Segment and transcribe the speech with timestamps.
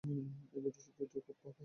[0.55, 1.53] এদের দৃষ্টিশক্তি খুব প্রখর।